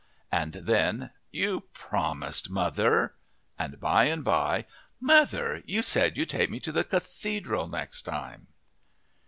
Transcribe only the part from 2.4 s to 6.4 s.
mother," and by and by, "Mother, you said you'd